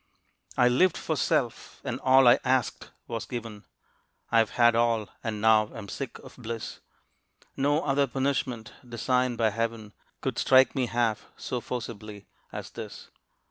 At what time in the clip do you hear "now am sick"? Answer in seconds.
5.39-6.17